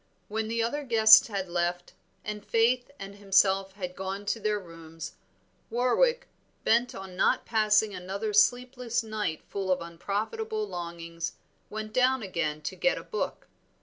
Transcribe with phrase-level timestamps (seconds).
[0.29, 1.93] When the other guests had left,
[2.25, 5.13] and Faith and himself had gone to their rooms,
[5.69, 6.27] Warwick,
[6.63, 11.33] bent on not passing another sleepless night full of unprofitable longings,
[11.69, 13.47] went down again to get a book.